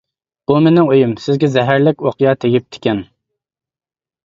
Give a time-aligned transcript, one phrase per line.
[0.51, 3.07] بۇ مېنىڭ ئۆيۈم، سىزگە زەھەرلىك ئوقيا تېگىپتىكەن.